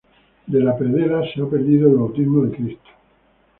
[0.47, 2.89] De la predela se ha perdido el "Bautismo de Cristo".